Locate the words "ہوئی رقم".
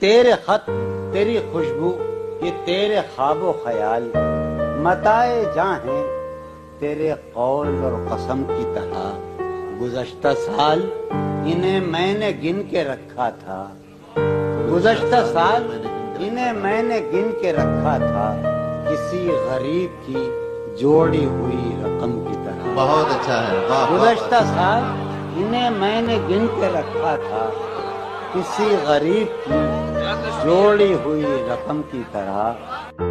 21.24-22.24, 31.04-31.80